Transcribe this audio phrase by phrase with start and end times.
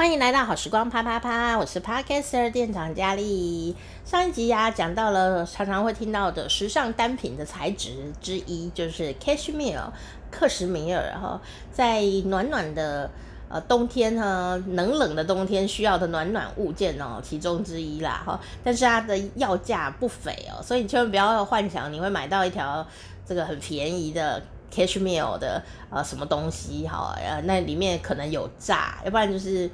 [0.00, 3.76] 欢迎来到好时光啪啪啪，我是 Podcaster 店长佳丽。
[4.02, 9.90] 上一集呀、啊，讲到了常常会听到的时尚单品的材质之一，就是 Cashmere
[10.30, 11.12] 克什米尔。
[11.20, 11.38] 哈
[11.70, 13.10] 在暖暖的
[13.50, 18.40] 呃冬天呢，冷冷的冬天需要的暖暖物件哦，其中之一啦哈。
[18.64, 22.86] 但是它的要价不菲哦，所以你千万不要幻想你会买到一条
[23.26, 24.42] 这个很便宜的。
[24.72, 25.60] Cashmere 的
[25.90, 29.68] 呃什么东西哈呃那里面可能有诈，要不然就是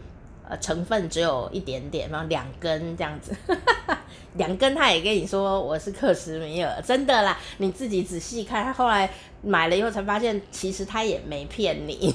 [0.49, 3.35] 呃成分只有一点点，然后两根这样子，
[4.35, 9.11] 两根他也跟你说我是克什米尔，真的啦，你自己仔细看，他后来
[9.43, 12.15] 买了以后才发现，其实他也没骗你，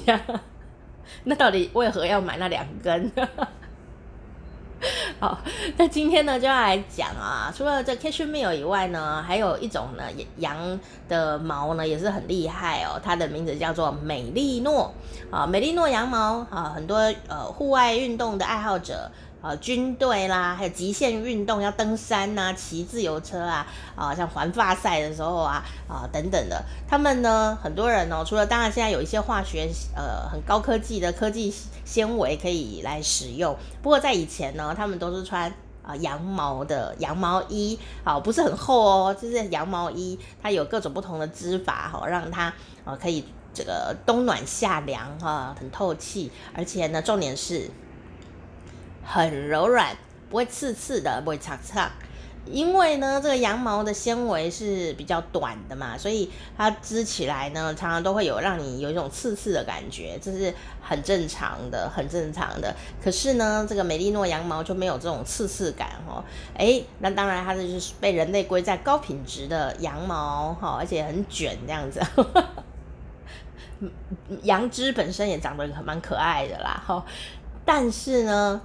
[1.24, 3.10] 那到底为何要买那两根？
[5.22, 5.38] 好，
[5.78, 10.02] 那今天呢就要来讲啊，除了这 Cashmere 以外呢，还有一种呢
[10.38, 14.92] 羊的毛呢也是很厉害哦，它的名字叫做美丽诺
[15.30, 16.96] 啊，美丽诺羊毛啊，很多
[17.28, 19.08] 呃户外运动的爱好者。
[19.42, 31.52] 啊，军队啦，还有极限运动，要登山呐、啊，骑自由车啊，啊，像环法赛的时候啊，啊等等的，他们呢，很多人哦，除了当然现在有一些化学呃很高科技的科技
[31.84, 42.54] 纤维可以来使用，不过在以前呢，他们都是穿啊羊毛的羊毛衣，好，不是很厚哦，就是羊毛衣，它有各种不同的织法哈，让它
[42.84, 47.68] 啊可以这个冬暖夏凉哈，很透气，而且呢，重点是。
[49.04, 49.96] 很柔软，
[50.30, 51.90] 不会刺刺的，不会擦擦。
[52.44, 62.74] 因为呢，这个羊毛的纤维是比较短的嘛，所以它织起来呢，常常都会有让你有一种刺刺的感觉，这是很正常的，很正常的。
[63.00, 66.24] 可是呢，这个美利诺羊毛就没有这种刺刺感哦。
[66.54, 72.00] 诶，那当然它就是被人类归在高品质的羊毛哈，而且很卷这样子。
[74.42, 77.04] 羊只本身也长得蛮可爱的啦哈，
[77.64, 78.60] 但是呢。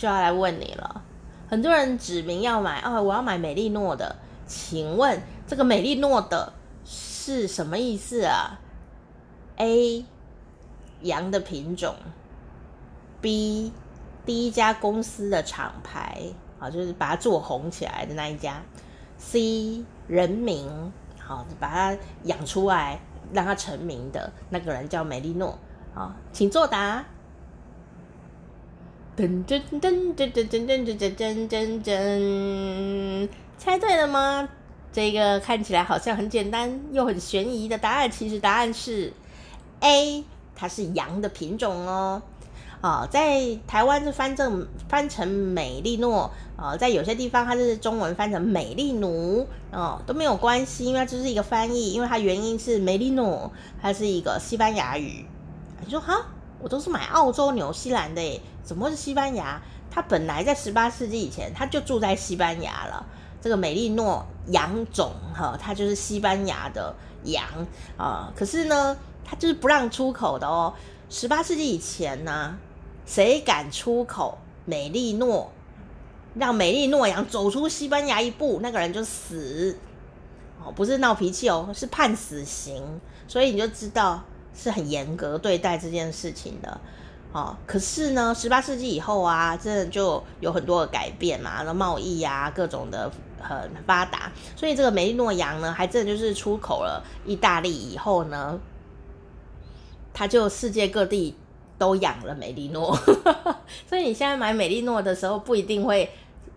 [0.00, 1.02] 就要来问你了，
[1.46, 6.54] 很多人指名要买、哦，我要买美利诺的，请问这个美利诺的
[6.86, 8.58] 是什么意思啊
[9.56, 10.06] ？A
[11.02, 11.94] 羊的品种
[13.20, 13.74] ，B
[14.24, 16.32] 第一家公司的厂牌。
[16.58, 18.62] 啊，就是把它做红起来的那一家
[19.18, 23.00] ，C 人名，好，把它养出来
[23.32, 25.58] 让它成名的那个人叫美利诺，
[25.94, 27.04] 啊，请作答。
[29.20, 34.48] 噔噔噔噔噔噔噔噔噔噔噔，猜对了吗？
[34.90, 39.12] 这个看起来好像很简单又很悬疑的答案，其实答案是
[39.80, 40.24] A，
[40.56, 42.22] 它是羊的品种哦。
[42.80, 53.52] 啊，在台湾是翻正翻成美利诺啊，在有些地方它是中文翻成美利奴哦，都没有关系，因为它只是一个翻译，因为它原因是梅利诺，
[53.82, 55.26] 它是一个西班牙语。
[55.84, 56.24] 你说哈？
[56.62, 59.60] 我都是买澳洲、纽西兰的诶，怎么会是西班牙？
[59.90, 63.04] 他本来在十八世纪以前，他就住在西班牙了。
[63.42, 66.94] 这个美利诺羊种哈，它就是西班牙的
[67.24, 67.44] 羊
[67.96, 68.30] 啊。
[68.36, 70.74] 可是呢，它就是不让出口的哦。
[71.08, 72.54] 十八世纪以前呢，
[73.06, 75.50] 谁敢出口美利诺，
[76.34, 79.78] 让美利诺羊走出西班牙一步，那个人就死
[80.62, 83.00] 哦，不是闹脾气哦，是判死刑。
[83.26, 84.22] 所以你就知道。
[84.54, 86.80] 是很严格对待这件事情的，
[87.32, 98.58] 哦，可是呢，十八世纪以后啊，真的就有很多的改变嘛，那贸易啊，各种的很发达，所以这个美利诺羊呢，还真的就是出口了意大利以后呢，
[100.12, 101.34] 它就世界各地
[101.78, 102.94] 都养了美利诺，
[103.88, 106.10] 所以你现在买美利诺的时候，不一定会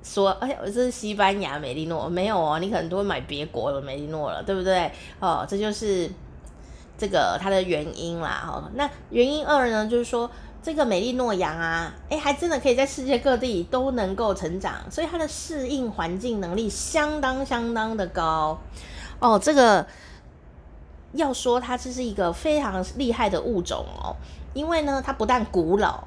[0.03, 4.91] 说，哎呀，这是西班牙美利诺，没有哦，你可能都会买别国的美利诺了，对不对？
[5.19, 6.11] 哦，这就是。
[6.97, 10.29] 这个它的原因啦，哈，那原因二呢，就是说
[10.61, 18.57] 这个美丽诺羊啊，诶，还真的可以在世界各地都能够成长，所以它的适应环境能力相当相当的高
[19.19, 19.37] 哦。
[19.37, 19.85] 这个
[21.13, 24.15] 要说它这是一个非常厉害的物种哦，
[24.53, 26.03] 因为呢，它不但古老，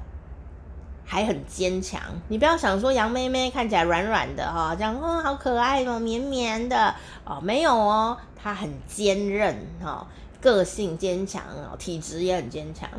[1.05, 2.01] 还很坚强。
[2.29, 6.95] 你不要想说羊妹妹看起来软软的哈，这样哦好可爱哦，绵绵的
[7.25, 10.07] 哦，没有哦，它很坚韧哈。
[10.41, 12.89] 个性坚强哦，体质也很坚强。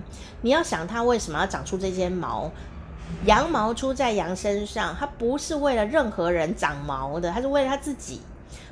[0.42, 2.50] 你要想它为什么要长出这些毛？
[3.24, 8.20] 羊毛出在羊身上，它不是为了任何人长毛的，它是为了它自己。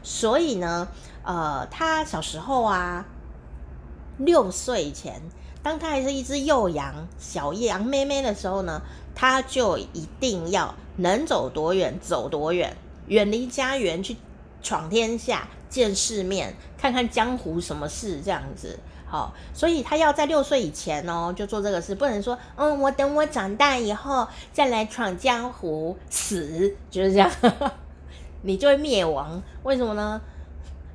[0.03, 0.89] 所以呢，
[1.23, 3.07] 呃，它小时候啊，
[4.19, 5.23] 六岁前，
[5.63, 8.83] 当它还是一只幼羊、小羊妹妹的时候呢，
[9.15, 12.77] 它就一定要能走多远走多远，
[13.07, 14.17] 远离家园去
[14.63, 15.49] 闯天下。
[15.69, 18.79] 见世面，看看江湖什么事这样子
[19.09, 27.31] 好，所以他要在六岁以前哦，就做这个事，不能说，嗯，我等我长大以后再来闯江湖，死就是这样，
[28.43, 29.41] 你就会灭亡。
[29.63, 30.21] 为什么呢？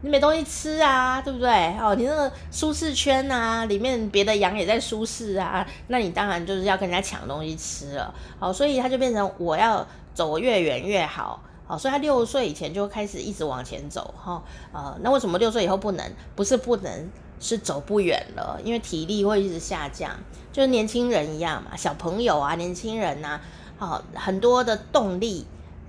[0.01, 1.49] 你没东西吃啊，对不对？
[1.79, 8.13] 哦，你那个舒适圈啊，里面别的羊也在舒适啊，那你当然就是要跟人家抢东西吃了。
[8.39, 11.41] 好，所以他就变成我要走越远越好。
[11.71, 14.13] 哦，所以他六岁以前就开始一直往前走。
[14.17, 16.11] 哈，呃，那为什么六岁以后不能？
[16.35, 17.09] 不是不能，
[17.39, 20.11] 是走不远了，因为体力会一直下降，
[20.51, 23.39] 就是年轻人一样嘛，小朋友啊，年轻人呐、
[23.79, 25.45] 啊，好，很多的动力，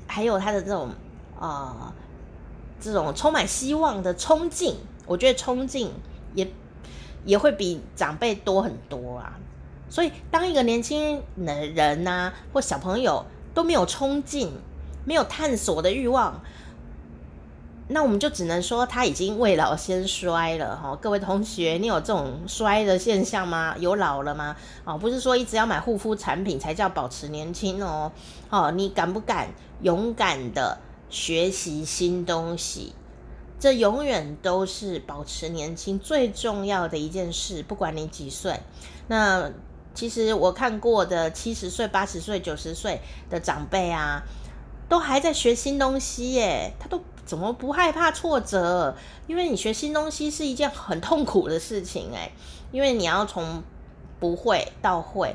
[0.07, 0.91] 还有他的这种
[1.39, 1.77] 啊。
[1.81, 1.93] 呃
[2.85, 4.77] 这种充满希望的冲劲，
[5.07, 5.93] 我觉得冲劲
[6.35, 6.53] 也
[7.25, 9.39] 也会比长辈多很多啊。
[9.89, 13.25] 所以，当一个年轻的人呐、或小朋友
[13.55, 14.53] 都没有冲劲、
[15.05, 16.41] 没有探索的欲望，
[17.89, 20.97] 那我们就只能说他已经未老先衰了哈。
[21.01, 23.75] 各位同学，你有这种衰的现象吗？
[23.79, 24.57] 有老了吗？
[24.85, 28.13] 哦，不是说一直要买护肤产品才叫保持年轻哦。
[28.51, 29.49] 哦，你敢不敢
[29.81, 30.79] 勇敢的？
[31.13, 32.95] 学习新东西，
[33.61, 37.63] 这永远都是保持年轻最重要的一件事。
[37.63, 38.59] 不管你几岁，
[39.09, 39.51] 那
[39.93, 44.23] 其实我看过的七十岁、八十岁、九十岁的长辈啊，
[44.93, 46.75] 都还在学新东西耶。
[46.79, 48.95] 他都怎么不害怕挫折？
[49.27, 52.31] 因为你学新东西是一件很痛苦的事情哎，
[52.73, 53.63] 因为你要从
[54.21, 55.35] 不会到会，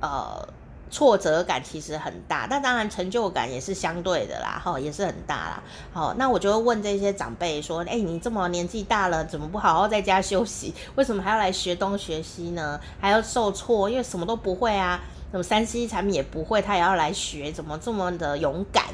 [0.00, 0.48] 呃。
[0.88, 5.62] 挫折感其实很大，但当然成就感也是相对的啦，哈，也是很大啦。
[5.92, 10.72] 好，那我就会问这些长辈说：“哎，你这么年纪大了，怎么不好好在家休息？
[10.94, 12.80] 为什么还要来学东学西呢？
[13.00, 18.84] 还要受挫，因为什么都不会啊，什么三 C 产品也不会，他也要来学，怎么这么的勇敢？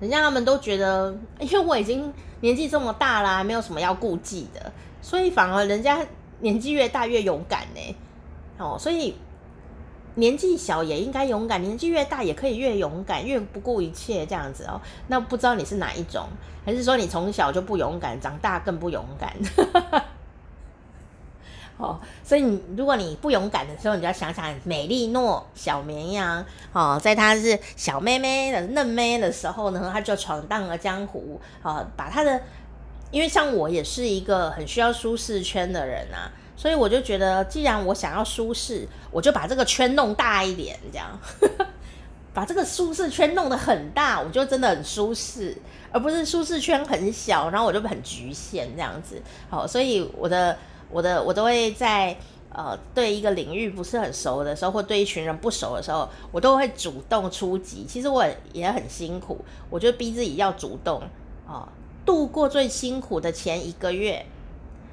[0.00, 5.98] 人家他们都觉得，因为我已经年纪这么大啦，没有什么要顾忌的，所以反而人家
[6.40, 7.96] 年纪越大越勇敢呢。
[8.58, 9.14] 哦，所以。
[10.14, 14.80] 年纪小也应该勇敢，年纪越大也可以越勇敢，越不顾一切这样子哦。
[15.06, 16.26] 那不知道你是哪一种，
[16.66, 19.32] 还是说你从小就不勇敢，长大更不勇敢？
[21.78, 32.40] 哦，所以你如果你不勇敢的时候，你就要想想美丽诺小绵羊哦，在她是小妹妹的嫩妹的时候呢，她就闯荡了江湖哦，把她的，
[33.10, 36.30] 因为像我也是一个很需要舒适圈的人啊。
[36.56, 41.16] 所以我就觉得，既然我想要舒适，我就把这个圈弄大一点，这样，
[42.34, 45.56] 把这个舒适圈弄得很大，我就真的很舒适，
[45.92, 49.22] 而不是舒适圈很小，然后我就很局限这样子。
[49.48, 50.58] 好，所以我的
[50.90, 52.16] 我的我都会在
[52.50, 57.84] 呃对一个领域不是很熟的时候，或对一群人不熟的时候，我都会主动出击。
[57.88, 59.38] 其实我也很辛苦，
[59.70, 61.02] 我就逼自己要主动
[61.46, 61.68] 啊，
[62.04, 64.24] 度过最辛苦的前一个月。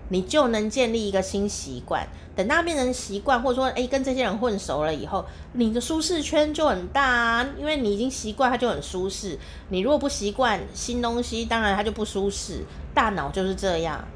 [0.09, 9.35] 你就能建立一个新习惯，等它变成习惯，或者说，诶，跟这些人混熟了以后，你的舒适圈就很大啊，因为你已经习惯，它就很舒适。
[9.69, 12.63] 你如果不习惯新东西，当然它就不舒适。
[12.93, 14.07] 大脑就是这样，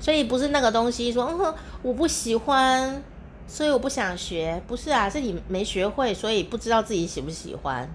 [0.00, 3.02] 所以不是那个东西说，嗯，我不喜欢，
[3.46, 7.88] 所以我不想学，不是啊，是你没学会，所以不知道自己喜不喜欢。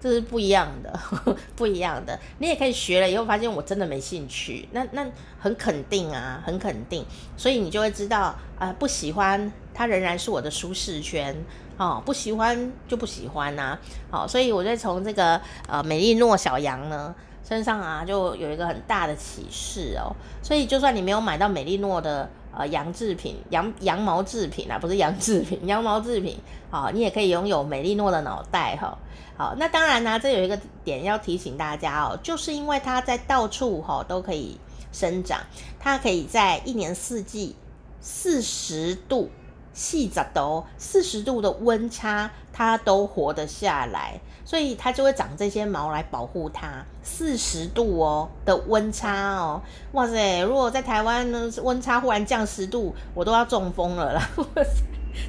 [0.00, 1.00] 这是不一样的，
[1.56, 2.18] 不一样的。
[2.36, 5.06] 你也可以学了以后发现我真的没兴趣，那那
[5.38, 7.02] 很肯定啊，很肯定。
[7.38, 11.34] 所以你就会知道啊、呃，不喜欢它仍然是我的舒适圈
[11.78, 13.80] 哦，不喜欢就不喜欢呐、啊。
[14.10, 17.14] 好、哦，所以我就从这个呃美丽诺小羊呢
[17.46, 20.14] 身上啊，就有一个很大的启示哦。
[20.42, 26.38] 所以就算你没有买到美丽诺的呃羊制品、羊羊毛制品啊，不是羊制品， 羊毛制品，
[26.70, 28.88] 好、哦，你也可以拥有美丽诺的脑袋哈。
[28.88, 28.98] 哦
[29.36, 34.56] 好，那当然呢、这有一个点要提醒大家哦，就是因为它在到处哈、哦、都可以
[34.92, 35.40] 生长，
[35.80, 37.56] 它可以在一年四季
[38.00, 39.28] 四十度
[39.74, 46.82] 细杂的哦四十度的温差，它都活得下来，所以它就会长这些毛来保护它。
[47.02, 49.60] 四十度哦的温差哦，
[49.92, 50.40] 哇塞！
[50.40, 54.30] 如果在台湾呢，温差忽然降十度，我都要中风了啦。
[54.38, 54.82] 哇塞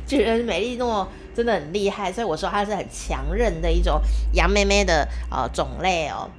[0.08, 4.00] 觉得美丽诺真的很厉害，所以我说它是很强韧的一种
[4.34, 6.30] 羊妹妹的呃种类哦，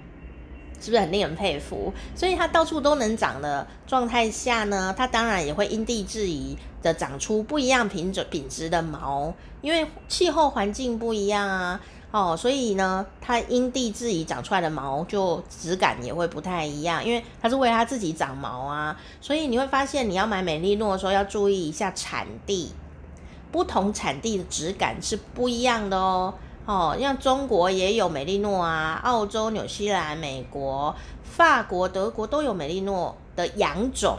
[0.86, 1.92] 是不是很令人佩服？
[2.14, 11.80] 所以它到处都能长的状态下呢，它当然也会因地制宜的长出不一样品种品质的毛，因为气候环境不一样啊，
[12.12, 22.72] 哦，所以呢，它因地制宜长出来的毛就质感也会不太一样，因为它是为它自己长毛啊，所以你会发现你要买美丽诺的时候要注意一下产地。
[23.52, 26.34] 不同产地的质感是不一样的哦。
[26.66, 34.18] 哦，像中国也有美丽诺啊，澳洲、纽西兰、美国、法国、德国都有美丽诺的羊种。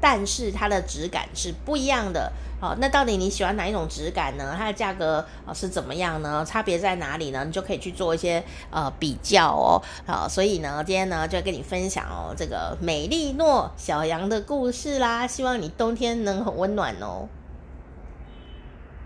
[0.00, 2.32] 但是它的质感是不一样的。
[2.60, 4.52] 好，那到底你喜欢哪一种质感呢？
[4.58, 6.44] 它的价格是怎么样呢？
[6.44, 7.44] 差别在哪里呢？
[7.44, 9.80] 你就可以去做一些呃比较哦。
[10.04, 15.24] 好，所以呢，今天呢就跟你分享哦这个美丽诺小羊的故事啦。
[15.24, 17.28] 希望你冬天能很温暖哦。